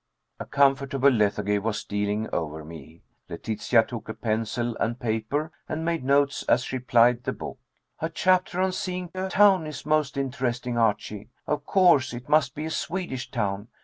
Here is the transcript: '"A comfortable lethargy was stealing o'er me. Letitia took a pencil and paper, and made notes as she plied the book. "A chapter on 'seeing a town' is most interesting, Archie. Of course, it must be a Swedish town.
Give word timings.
'"A 0.39 0.45
comfortable 0.47 1.11
lethargy 1.11 1.59
was 1.59 1.77
stealing 1.77 2.27
o'er 2.33 2.65
me. 2.65 3.03
Letitia 3.29 3.83
took 3.83 4.09
a 4.09 4.15
pencil 4.15 4.75
and 4.77 4.99
paper, 4.99 5.51
and 5.69 5.85
made 5.85 6.03
notes 6.03 6.41
as 6.49 6.63
she 6.63 6.79
plied 6.79 7.23
the 7.23 7.31
book. 7.33 7.59
"A 7.99 8.09
chapter 8.09 8.59
on 8.59 8.71
'seeing 8.71 9.11
a 9.13 9.29
town' 9.29 9.67
is 9.67 9.85
most 9.85 10.17
interesting, 10.17 10.75
Archie. 10.75 11.29
Of 11.45 11.67
course, 11.67 12.15
it 12.15 12.27
must 12.27 12.55
be 12.55 12.65
a 12.65 12.71
Swedish 12.71 13.29
town. 13.29 13.67